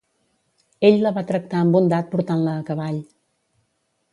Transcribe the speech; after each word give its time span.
Ell 0.89 0.95
la 1.03 1.11
va 1.17 1.23
tractar 1.31 1.59
amb 1.65 1.77
bondat 1.77 2.09
portant-la 2.15 2.57
a 2.63 2.65
cavall. 2.71 2.99